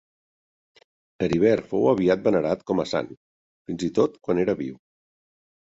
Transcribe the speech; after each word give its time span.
Heribert 1.25 1.69
fou 1.73 1.85
aviat 1.91 2.25
venerat 2.31 2.65
com 2.73 2.83
a 2.85 2.89
sant, 2.95 3.13
fins 3.69 3.87
i 3.91 3.95
tot 4.01 4.21
quan 4.27 4.45
era 4.47 4.59
viu. 4.65 4.83